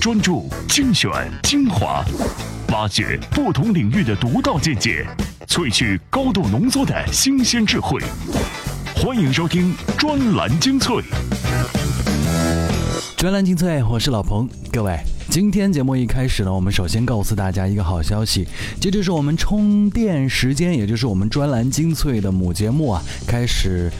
[0.00, 1.10] 专注精选
[1.42, 2.04] 精华，
[2.72, 5.06] 挖掘不同领域的独到见解，
[5.46, 8.00] 萃取高度浓缩的新鲜智慧。
[8.94, 11.02] 欢迎收听专栏精粹。
[13.16, 14.48] 专栏精粹，我是老彭。
[14.72, 14.98] 各位，
[15.28, 18.46] 今天节目一开始呢，我们首先告诉大家一个好消息，
[18.80, 23.92] 这就是我们充电时间，也就是我们专栏精粹的母节目啊，开始。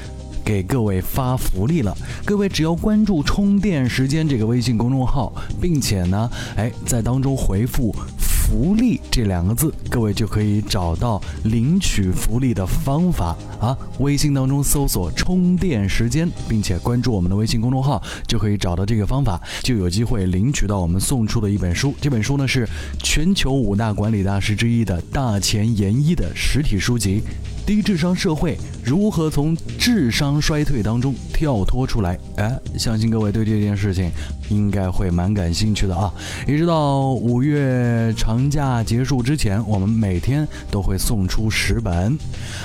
[0.51, 13.79] 给各位发福利了，各位只要关注“充电时间”这个微信公众号，并且呢，哎，在当中回复“福利”这两个字，各位就可以找到领取福利的方法啊。
[14.01, 21.95] 微信当中搜索“充电时间”，并且关注我们的微信公众号，就可以找到这个方法，就有机会领取到我们送出的一本书。
[22.01, 22.69] 这本书呢是
[23.05, 27.23] 全球五大管理大师之一的大前研一的实体书籍。
[27.71, 32.19] 低智商社会如何从智商衰退当中跳脱出来？
[32.35, 34.11] 哎，相信各位对这件事情
[34.49, 36.13] 应该会蛮感兴趣的啊！
[36.49, 42.19] 一直到五月长假结束之前，我们每天都会送出十本。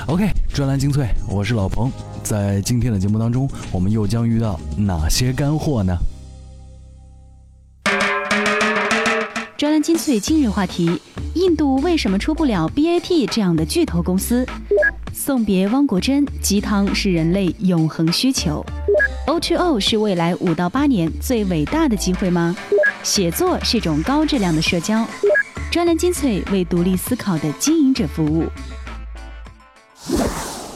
[0.07, 1.91] OK，专栏精粹，我是老彭。
[2.23, 5.95] 在今天的节目当中，我们又将遇到哪些干货呢？
[9.55, 10.99] 专栏精粹今日话题：
[11.35, 14.43] 印度为什么出不了 BAT 这样的巨头公司？
[15.25, 18.63] 送别汪国真，鸡汤是人类永恒需求。
[19.25, 22.55] O2O 是未来五到八年最伟大的机会吗？
[23.01, 25.03] 写作是种高质量的社交。
[25.71, 28.45] 专栏精粹为独立思考的经营者服务。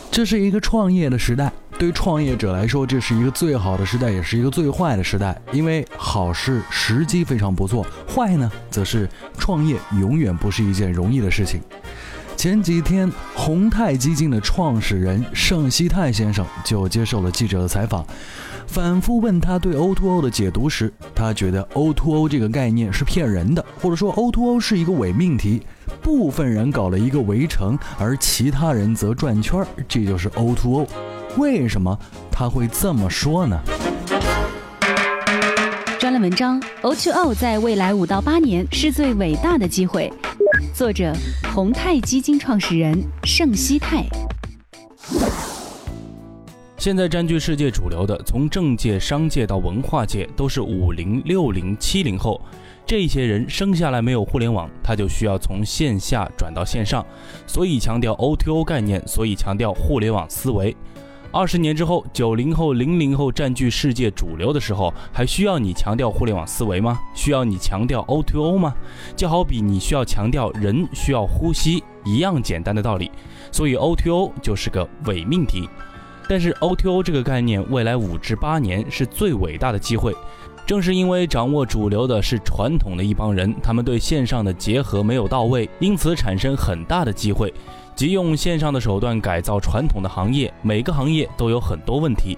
[0.09, 5.39] 这是一个创业的时代，对创业者来说，这是一个最好的时代，也是一个最坏的时代。
[5.51, 11.61] 因为好是时机非常不错，坏呢，则是创业永远不是一件容易的事情。
[12.39, 18.05] 前几天，宏泰基金的创始人盛希泰先生就接受了记者的采访，
[18.65, 25.61] 反复问他对 O2O 的解读时，他觉得 O2O 这个概念是骗人的，或者说 O2O 是一个伪命题，
[26.01, 30.87] 部分人搞了一个围城，而其他人则转圈，这就是 O2O。
[31.35, 31.99] 为什么
[32.31, 33.59] 他会这么说呢？
[35.99, 40.09] 专栏文章：O2O 在未来五到八年是最伟大的机会。
[40.79, 41.13] 作者：
[41.53, 44.05] 宏泰基金创始人盛希泰。
[46.77, 52.39] 现在占据世界主流的，从政界、商界到文化界，都是五零、六零、七零后。
[52.85, 57.05] 这些人生下来没有互联网，他就需要从线下转到线上，
[57.45, 60.73] 所以强调 O2O 概念，所以强调互联网思维。
[61.31, 66.99] 二十年之后，九零后、零零后占据世界主流的时候，还需要你强调互联网思维吗？
[67.13, 68.73] 需要你强调 O2O 吗？
[69.15, 73.11] 就好比你需要强调人需要呼吸一样简单的道理。
[73.51, 75.69] 所以 O2O 就是个伪命题。
[76.27, 80.15] 但是 O2O 这个概念，未来五至八年是最伟大的机会。
[80.65, 87.53] 正是因为掌握主流的是传统的一帮人，他们对线上的结合没有到位，因此产生很大的机会。
[87.99, 92.37] 即用线上的手段改造传统的行业，每个行业都有很多问题。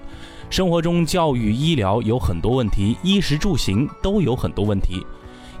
[0.50, 5.06] 生活中教育、医疗有很多问题，衣食住行都有很多问题。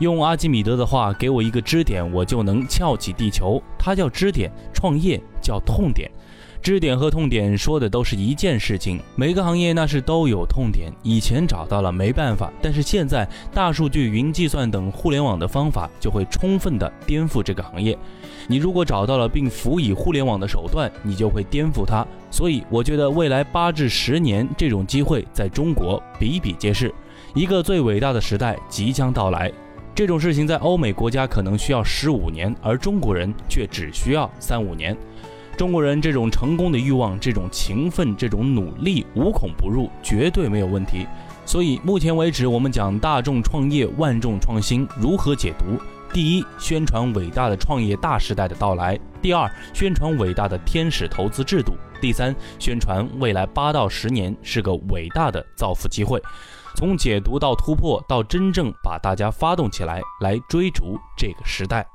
[0.00, 3.62] 用阿基米德的话，给我一个支点，我就能翘起地球。
[3.78, 6.10] 它叫支点，创业叫痛点。
[6.62, 10.92] 支点和痛点说的都是一件事情，每个行业那是都有痛点。
[11.02, 17.98] 以前找到了没办法，但是现在大数据、云计算等互联网的方法就会充分的颠覆这个行业。
[18.46, 22.06] 你如果找到了并辅以互联网的手段，你就会颠覆它。
[22.30, 26.94] 所以我觉得未来八至十年这种机会在中国比比皆是，
[27.34, 29.50] 一个最伟大的时代即将到来。
[29.94, 34.96] 这种事情在欧美国家可能需要十五年，而中国人却只需要三五年。
[35.62, 41.06] 中国人这种成功的欲望、这种勤奋、这种努力，无孔不入，绝对没有问题。
[41.46, 45.80] 所以，目前为止，我们讲大众创业、万众创新如何解读？
[46.12, 56.20] 第一，宣传伟大的创业大时代的到来；第二，宣传伟大的天使投资制度；第三，宣传未来八到十年是个伟大的造富机会。
[56.74, 61.86] 从解读到突破，到真正把大家发动起来，来追逐这个时代。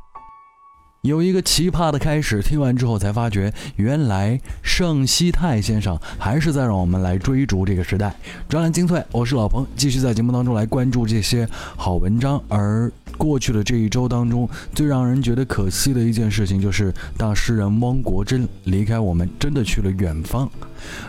[1.01, 8.13] 有一个奇葩的开始，听完之后才发觉，原来盛希泰先生还是在让我们来追逐这个时代。
[8.49, 11.47] 专栏精粹，我是老彭，继续在节目当中来关注这些
[11.77, 12.41] 好文章。
[12.49, 20.49] 而过去的这一周当中，最让人觉得可惜的一件事情，就是大诗人汪国真离开我们，真的去了远方。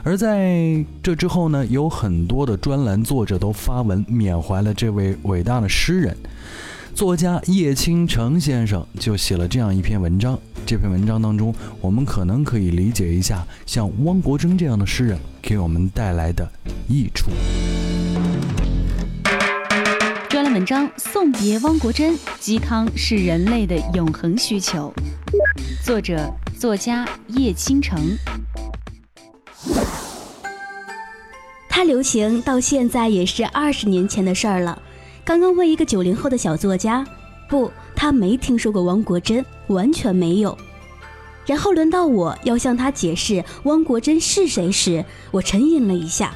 [0.05, 6.17] 而在这之后呢，有很多的专栏作者都发文缅怀了这位伟大的诗人。
[6.99, 10.37] 作家叶倾城先生就写了这样一篇文章。
[10.67, 16.45] 这篇文章当中，我们可能可以理解一下，像汪国真这样的诗人给我们带来的
[16.89, 17.31] 益处。
[20.29, 24.93] 专栏文章：送别汪国真，鸡汤是人类的永恒需求。
[25.85, 26.29] 作者：
[26.59, 27.97] 作家叶倾城。
[31.69, 34.83] 它流行到现在也是二十年前的事儿了。
[35.29, 37.05] 刚刚问一个九零后的小作家，
[37.51, 40.57] 不，他没听说过汪国真，完全没有。
[41.45, 46.35] 然后轮到我要向他解释汪国真是谁时，我沉吟了一下，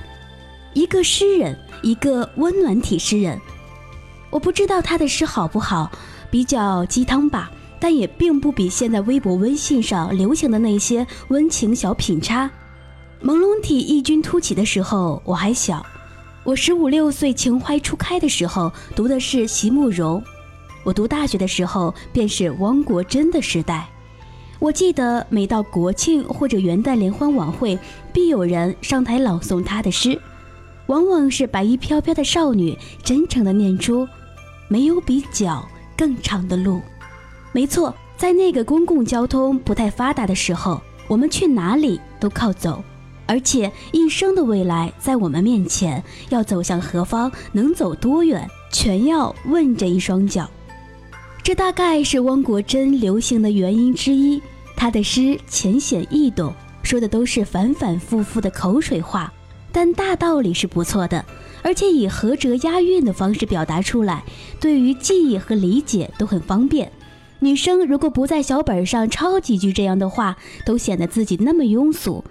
[0.74, 3.40] 一个诗人，一个温暖体诗人。
[4.28, 5.90] 我不知道他的诗好不好，
[6.30, 7.50] 比较鸡汤吧，
[7.80, 12.50] 但也并不比现在微博、微信上流行的那些温情小品差。
[13.24, 15.82] 朦胧体异军突起的时候，我还小。
[16.44, 20.20] 我十五六岁，情怀初开的时候，读的是席慕容。
[20.82, 23.88] 我读大学的时候，便是汪国真的时代。
[24.58, 27.78] 我记得每到国庆或者元旦联欢晚会，
[28.12, 30.20] 必有人上台朗诵他的诗，
[30.86, 34.08] 往往是白衣飘飘的少女，真诚地念出
[34.66, 35.64] ：“没有比脚
[35.96, 36.82] 更长的路。”
[37.54, 42.82] 没错，在那个公共交通不太发达的时候，我们去哪里都靠走。
[43.26, 50.50] 而且一生的未来在我们面前，要走向何方，能走多远，全要问这一双脚。
[51.42, 54.40] 这大概是汪国真流行的原因之一。
[54.76, 56.52] 他的诗浅显易懂，
[56.82, 59.32] 说的都是反反复复的口水话，
[59.70, 61.24] 但大道理是不错的，
[61.62, 64.24] 而且以合辙押韵的方式表达出来，
[64.60, 66.90] 对于记忆和理解都很方便。
[67.38, 72.24] 女生如果不在小本上抄几句这样的话，都显得自己那么庸俗。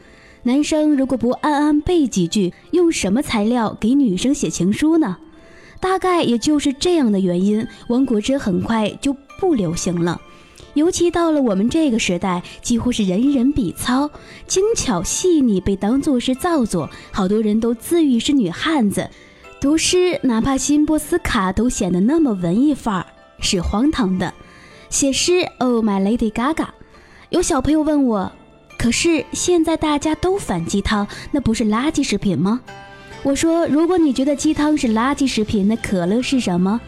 [0.43, 5.17] 男生如果不暗暗背几句，用什么材料给女生写情书呢？
[5.79, 10.19] 大概也就是这样的原因，王国之很快就不流行了。
[10.73, 14.09] 尤其到了我们这个时代，几乎是人人比糙，
[14.47, 19.09] 精巧细腻被当作是造作，好多人都自诩是女汉子，
[19.59, 23.05] 读诗哪怕新波斯卡都显得那么文艺范儿，
[23.41, 24.33] 是荒唐的。
[24.89, 26.67] 写诗，Oh my Lady Gaga。
[27.29, 28.31] 有小朋友问我。
[28.81, 32.61] 可是现在大家都反鸡汤，那不是垃圾食品吗？
[33.21, 36.81] 我说，如果你觉得鸡汤是垃圾食品，那可乐是什么？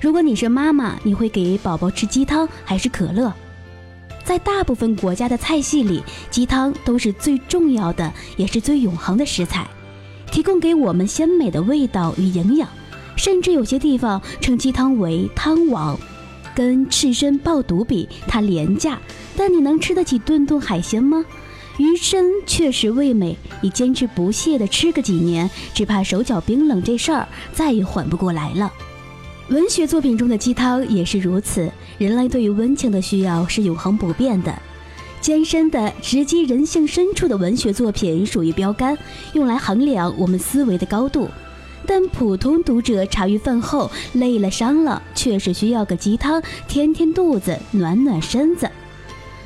[0.00, 3.34] 如果你是妈妈，你会给宝宝吃鸡汤还是可乐？
[4.22, 9.66] 在大部分国家的菜系里，鸡汤都是最重要的，也是最永恒的食材，
[10.30, 12.68] 提供给我们鲜美的味道与营养。
[13.16, 15.98] 甚至有些地方称鸡汤为汤王。
[16.54, 19.00] 跟赤身爆肚比，它廉价，
[19.36, 21.24] 但你能吃得起顿顿海鲜吗？
[21.78, 28.70] 鱼身确实味美，你坚持不懈地吃个几年，只怕手脚冰冷这事儿再也缓不过来了。
[29.48, 34.54] 文学作品中的鸡汤也是如此，人类对于温情的需要是永恒不变的。
[35.20, 38.96] 艰深的直击人性深处的文学作品属于标杆，
[39.32, 41.28] 用来衡量我们思维的高度。
[41.86, 48.70] 但普通读者茶余饭后累了伤了，确实需要个鸡汤填填肚子，暖暖身子。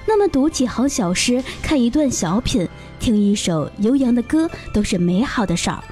[0.07, 2.69] 那么读几行小诗，看一段小品，
[3.01, 5.83] 听一首悠扬的歌，都是美好的事儿。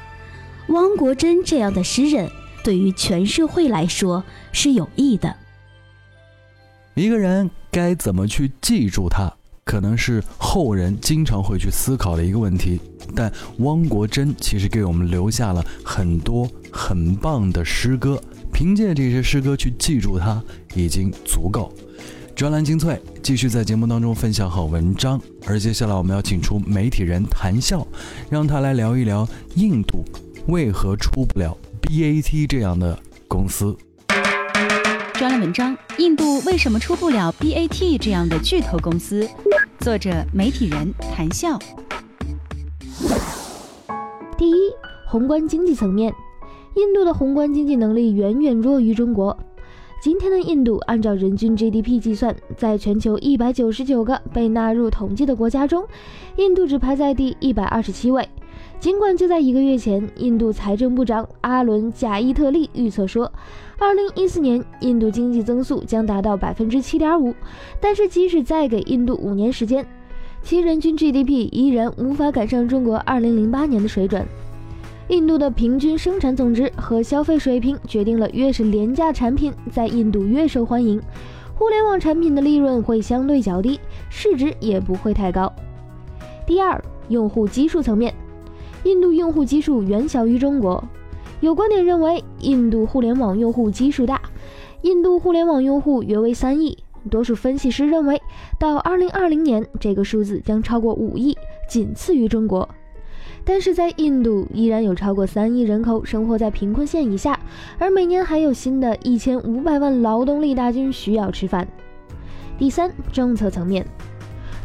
[0.68, 2.30] 汪国真这样的诗人，
[2.62, 4.22] 对于全社会来说
[4.52, 5.34] 是有益的。
[6.94, 9.32] 一个人该怎么去记住他？
[9.64, 12.78] 可能是后人经常会去思考的一个问题，
[13.16, 18.22] 但汪国真其实给我们留下了很多很棒的诗歌，
[18.52, 20.40] 凭借这些诗歌去记住他
[20.74, 21.72] 已经足够。
[22.34, 27.86] 专栏精粹继续在节目当中分享好文章，而接下来我们要请出媒体人谭笑，
[28.28, 30.04] 让他来聊一聊印度
[30.48, 32.98] 为何出不了 BAT 这样的
[33.28, 33.76] 公司。
[35.12, 39.28] 专栏文章：印度为什么出不了 BAT 这样的巨头公司？
[39.78, 41.56] 作者：媒体人谭笑。
[44.36, 44.54] 第一，
[45.06, 46.12] 宏观经济层面，
[46.74, 49.38] 印度的宏观经济能力远远弱于中国。
[50.04, 55.82] 今天的印度，按照人均 GDP 计算，在全球一百九十九个被纳入统计的国家中，
[56.36, 58.28] 印度只排在第一百二十七位。
[58.78, 63.32] 尽管就在一个月前，印度财政部长阿伦·贾伊特利预测说，
[63.78, 67.34] 二零一四年印度经济增速将达到百分之七点五，
[67.80, 69.86] 但是即使再给印度五年时间，
[70.42, 74.26] 其人均 GDP 依然无法赶上中国二零零八年的水准。
[75.08, 81.00] 印度的平均生产总值和消费水平决定了，越是廉价产品在印度越受欢迎，
[81.54, 85.52] 互联网产品的利润会相对较低，市值也不会太高。
[86.46, 88.14] 第二，用户基数层面。
[88.84, 90.82] 印度用户基数远小于中国，
[91.40, 94.20] 有观点认为印度互联网用户基数大，
[94.82, 96.78] 印度互联网用户约为三亿。
[97.10, 98.20] 多数分析师认为，
[98.58, 101.36] 到二零二零年这个数字将超过五亿，
[101.68, 102.66] 仅次于中国。
[103.44, 107.38] 但是在印度，依然有超过三亿人口生活在贫困线以下，
[107.78, 111.68] 而每年还有新的一千五百万劳动力大军需要吃饭。
[112.58, 113.86] 第三，政策层面，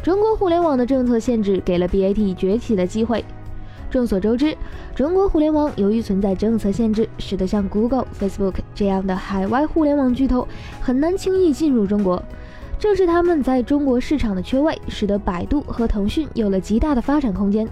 [0.02, 3.22] 中国互联网的政策限制给了 BAT 崛起的机会。
[3.90, 4.56] 众所周知，
[4.94, 10.46] 中国互联网由于存在政策限制，使得像 Google、Facebook 这样的海外互联网巨头
[10.80, 12.22] 很难轻易进入中国。
[12.78, 17.68] 正是他们在中国市场的缺位，使得百度和腾讯有了极大的发展空间。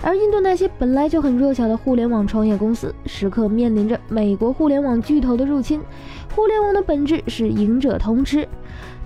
[0.00, 5.80] 而印度那些本来就很弱小的互联网创业公司，时刻面临着美国互联网巨头的入侵。
[6.34, 8.46] 互联网的本质是赢者通吃。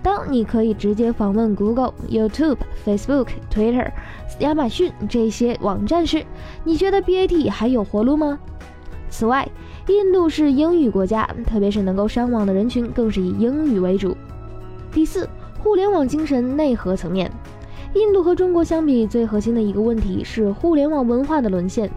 [0.03, 3.91] 当你可以直接访问 Google、YouTube、Facebook、Twitter、
[4.41, 6.25] 亚马逊这些网站时，
[6.63, 8.39] 你觉得 BAT 还有活路吗？
[9.09, 9.49] 此外，
[9.89, 14.17] 印度是英语国家，特别是能够上网的人群更是以英语为主。
[14.93, 17.31] 第四，互联网精神内核层面。
[17.95, 21.91] 印度和中国相比，最核心的一个问题是互联网文化的沦陷。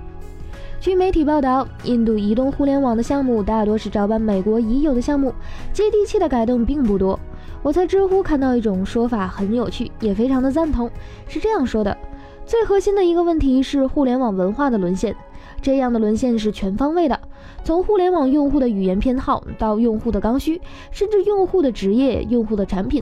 [0.77, 5.33] 据媒体报道，印度移动互联网的项目大多是照搬美国已有的项目，
[5.71, 7.17] 接地气的改动并不多。
[7.63, 10.91] 我在知乎看到一种说法很有趣，也非常的赞同，
[11.29, 11.97] 是这样说的：
[12.45, 15.15] 最核心的一个问题是互联网文化的沦陷，
[15.61, 17.17] 这样的沦陷是全方位的，
[17.63, 20.59] 从互联网用户的语言偏好到用户的刚需，
[20.91, 23.01] 甚至用户的职业、用户的产品。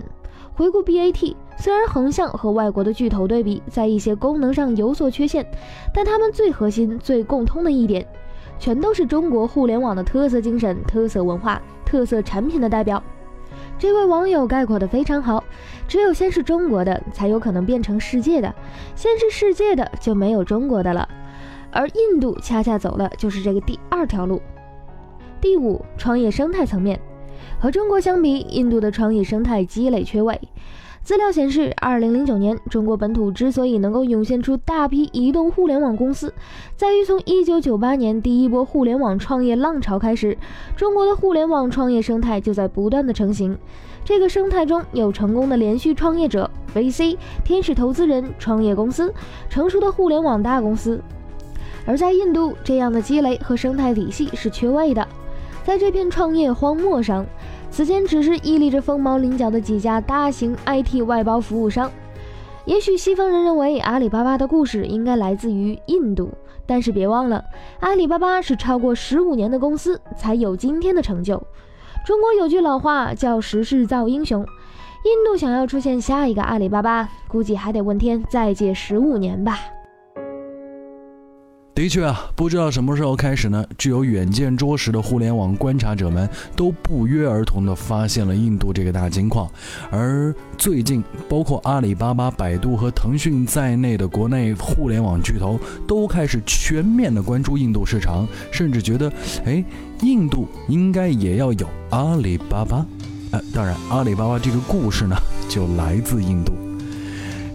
[0.55, 5.43] 回顾 BAT，虽然横向和外国的巨头对比，在一些功能上有所缺陷，
[5.91, 8.05] 但他们最核心、最共通的一点，
[8.60, 13.01] 全都是中国互联网的特色精神、特色文化、特色产品的代表。
[13.79, 15.43] 这位网友概括的非常好，
[15.88, 18.53] 只有先是中国的，才有可能变成世界的；
[18.95, 21.10] 先是世界的，就没有中国的了。
[21.72, 24.39] 而印度恰恰走的就是这个第二条路。
[25.41, 27.00] 第五，创业生态层面。
[27.63, 30.38] 和中国相比，印度的创业生态积累缺位。
[31.01, 36.34] 资料显示，二零零九年，中国本土之所以能够涌现出大批移动互联网公司，
[36.75, 40.38] 在于从一九九八年第一波互联网创业浪潮开始，
[40.75, 43.58] 中国的互联网创业生态就在不断的成型。
[44.03, 47.15] 这个生态中有成功的连续创业者、VC、
[47.46, 49.13] 天使投资人、创业公司、
[49.50, 51.01] 成熟的互联网大公司。
[51.86, 55.08] 而在印度，这样的积累和生态体系是缺位的。
[55.65, 57.25] 在这片创业荒漠上，
[57.74, 61.89] 此前只是屹立着凤毛麟角的几家大型 IT 外包服务商。
[62.65, 66.30] 也许西方人认为阿里巴巴的故事应该来自于印度，
[66.68, 67.44] 但是别忘了，
[67.80, 71.42] 阿里巴巴是超过十五年的公司才有今天的成就。
[72.06, 74.46] 中国有句老话叫“时势造英雄”，
[75.03, 79.58] 印度想要出现下一个阿里巴巴，估计还得问天再借十五年吧。
[81.83, 89.51] 的确啊，不知道什么时候开始呢，具有远见卓识的互联网观察者们都不约而同地发现了印度这个大金矿。
[89.91, 99.11] 而最近，包括阿里巴巴、百度和腾讯在内的国内互联网巨头都开始全面地关注印度市场，甚至觉得，
[99.43, 99.61] 哎，
[100.03, 102.85] 印度应该也要有阿里巴巴。
[103.31, 105.17] 呃，当然，阿里巴巴这个故事呢，
[105.49, 106.53] 就来自印度。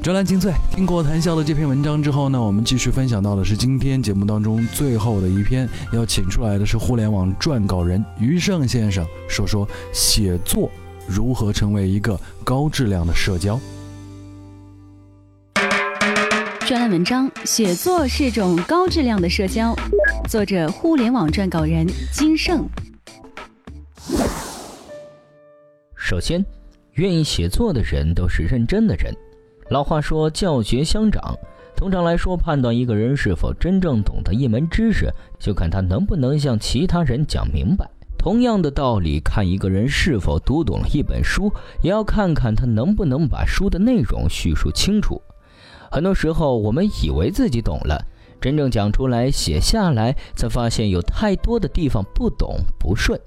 [0.00, 10.71] 专栏精粹，听过谈笑的这篇文章之后呢，我们继续分享到的是今天节目当中最后的一篇，要请出来的是互联网撰稿人于胜先生，说说写作
[11.07, 13.61] 如何成为一个高质量的社交。
[16.67, 19.76] 专栏文章：写作是种高质量的社交，
[20.28, 22.67] 作者：互联网撰稿人金盛。
[25.97, 26.43] 首先，
[26.93, 29.12] 愿意写作的人都是认真的人。
[29.71, 31.37] 老话说“教学相长”，
[31.77, 37.89] 通常来说，判断一个人是否真正懂得一门知识，就看他能不能向其他人讲明白。
[38.17, 45.21] 同样的道理，看一个人是否读懂了一本书，也要看看他能不能把书的内容叙述清楚。
[45.91, 48.03] 很多时候，我们以为自己懂了，
[48.41, 53.21] 真正讲出来、写下来，才发现有太多的地方不懂、不顺。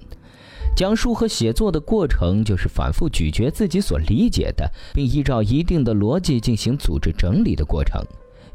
[0.74, 8.02] 讲述和写作的过程，就是反复咀嚼自己所理解的，并依照一定的逻辑进行组织整理的过程。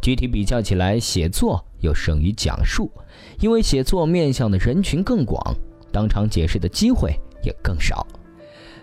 [0.02, 2.92] 具体比较起来，写作又胜于讲述，
[3.40, 5.56] 因为写作面向的人群更广，
[5.92, 8.06] 当场解释的机会也更少。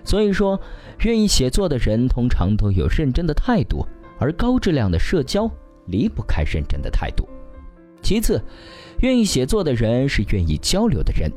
[0.04, 0.60] 所以说，
[1.04, 3.86] 愿意写作的人通常都有认真的态度，
[4.18, 5.50] 而高质量的社交
[5.86, 7.28] 离不开认真的态度。
[8.02, 8.42] 其次，
[9.00, 11.30] 愿意写作的人是愿意交流的人。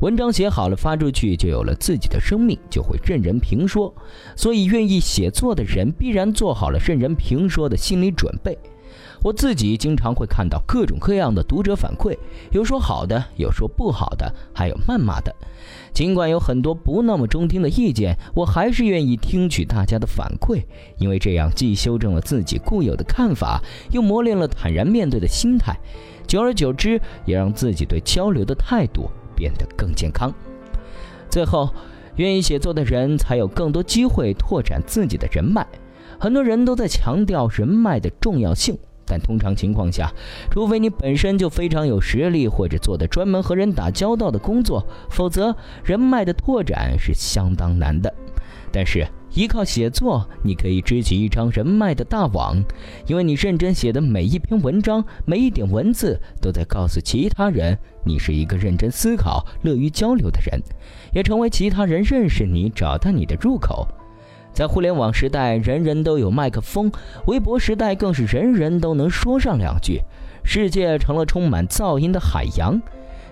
[0.00, 3.94] 文章写好了，发出去就有了自己的生命，就会任人评说。
[4.34, 8.58] 所以，愿意写作的人必然做好了任人评说的心理准备。
[9.22, 12.16] 我自己经常会看到各种各样的读者反馈，
[12.50, 15.34] 有说好的，有说不好的，还有谩骂的。
[15.92, 20.64] 尽管有很多不那么中听的意见，我还是愿意听取大家的反馈，
[20.96, 25.78] 因为这样既修正了自己固有的看法，又磨练了坦然面对的心态。
[26.26, 30.30] 久而久之，也让自己对交流的态度变得更健康。
[31.30, 31.70] 最后，
[32.16, 35.66] 愿意写作的人才有更多机会拓展自己的人脉。
[36.18, 38.76] 很多人都在强调人脉的重要性。
[39.06, 40.12] 但通常情况下，
[40.50, 48.12] 除非你本身就非常有实力，或者做的专门和人打交道的工作，否则人脉的拓展是相当难的。
[48.70, 52.56] 但是依靠写作，你可以织起一张人脉的大网，
[53.06, 60.60] 因为你认真写的每一篇文章，每一点文字，都在告诉其他人，你是一个认真思考、乐于交流的人，
[61.12, 63.86] 也成为其他人认识你、找到你的入口。
[64.52, 66.90] 在互联网时代，人人都有麦克风；
[67.26, 70.02] 微博时代更是人人都能说上两句。
[70.42, 72.80] 世界成了充满噪音的海洋，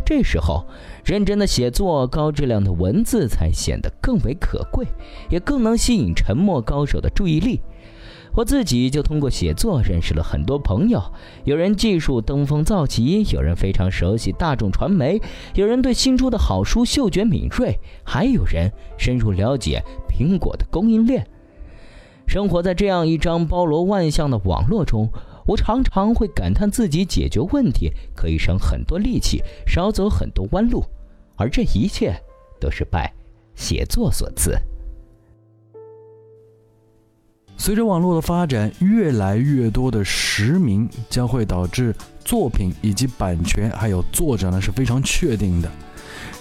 [0.04, 0.64] 这时候，
[1.04, 4.86] 认真的写作、高质量的文字才显得更为可贵，
[5.28, 7.60] 也更能吸引沉默高手的注意力。
[8.34, 11.02] 我自己就通过写作认识了很多朋友，
[11.44, 15.20] 有人技术登峰造极，有人非常熟悉大众传媒，
[15.54, 21.26] 有人对新出的好书嗅觉敏锐，还有人深入了解苹果的供应链。
[22.28, 25.10] 生活在这样一张包罗万象的网络中，
[25.48, 30.84] 我常常会感叹自己解决问题可以省很多力气，少走很多弯路，
[31.36, 32.14] 而这一切
[32.60, 33.10] 都是拜
[33.54, 34.54] 写作所赐。
[37.56, 45.72] 随着网络的发展，越来越多的实名将会导致作品以及版权还有作者呢是非常确定的。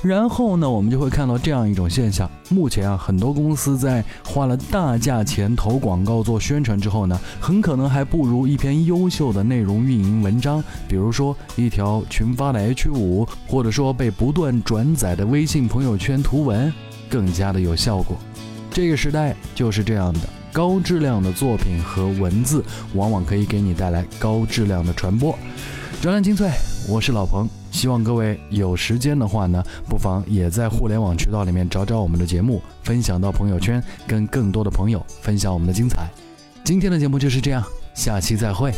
[0.01, 16.71] 然后呢，我们就会看到这样一种现象：目前啊，很多公司在花了大价钱投广告做宣传之后呢，很可能还不如一篇优秀的内容运营文章，比如说一条群发的 H 五，或者说被不断转载的微信朋友圈图文，
[17.09, 18.17] 更加的有效果。
[18.71, 20.19] 这个时代就是这样的。
[20.53, 22.63] 高质量的作品和文字，
[22.95, 25.37] 往往可以给你带来高质量的传播。
[26.01, 26.49] 专栏精粹，
[26.89, 36.07] 我是老彭，希望各位有时间的话呢，不妨也在互联网渠道里面找找我们的节目，分享到朋友圈，跟更多的朋友分享我们的精彩。
[36.63, 38.73] 今天的节目就是这样，下期再会。